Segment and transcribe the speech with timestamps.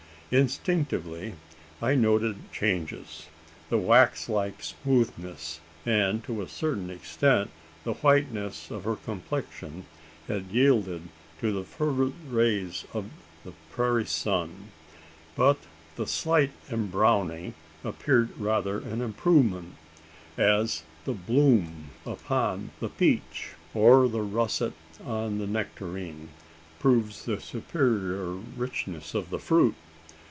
[0.33, 1.33] Instinctively,
[1.81, 3.27] I noted changes.
[3.69, 7.49] The wax like smoothness, and, to a certain extent,
[7.83, 9.87] the whiteness of her complexion,
[10.29, 11.09] had yielded
[11.41, 13.07] to the fervid rays of
[13.43, 14.69] the prairie sun;
[15.35, 15.57] but
[15.97, 19.75] the slight embrowning appeared rather an improvement:
[20.37, 24.71] as the bloom upon the peach, or the russet
[25.03, 26.29] on the nectarine,
[26.79, 29.75] proves the superior richness of the fruit.